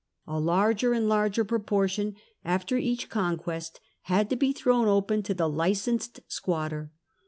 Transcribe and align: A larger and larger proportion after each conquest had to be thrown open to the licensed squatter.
A 0.25 0.39
larger 0.39 0.93
and 0.93 1.07
larger 1.07 1.45
proportion 1.45 2.15
after 2.43 2.75
each 2.75 3.07
conquest 3.07 3.79
had 4.09 4.31
to 4.31 4.35
be 4.35 4.51
thrown 4.51 4.87
open 4.87 5.21
to 5.21 5.35
the 5.35 5.47
licensed 5.47 6.21
squatter. 6.27 6.91